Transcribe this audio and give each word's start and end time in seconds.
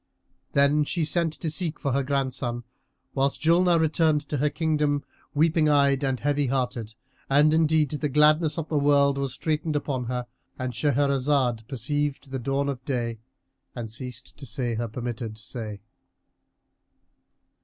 Then 0.53 0.83
she 0.83 1.05
sent 1.05 1.31
to 1.33 1.51
seek 1.51 1.79
for 1.79 1.91
her 1.91 2.01
grandson, 2.01 2.63
whilst 3.13 3.39
Julnar 3.39 3.79
returned 3.79 4.27
to 4.29 4.37
her 4.37 4.49
kingdom, 4.49 5.03
weeping 5.35 5.69
eyed 5.69 6.03
and 6.03 6.19
heavy 6.19 6.47
hearted, 6.47 6.95
and 7.29 7.53
indeed 7.53 7.91
the 7.91 8.09
gladness 8.09 8.57
of 8.57 8.67
the 8.67 8.79
world 8.79 9.19
was 9.19 9.33
straitened 9.33 9.75
upon 9.75 10.05
her.——And 10.05 10.73
Shahrazad 10.73 11.67
perceived 11.67 12.31
the 12.31 12.39
dawn 12.39 12.67
of 12.67 12.83
day 12.83 13.19
and 13.75 13.91
ceased 13.91 14.35
to 14.37 14.45
say 14.47 14.73
her 14.73 14.87
permitted 14.87 15.37
say. 15.37 15.81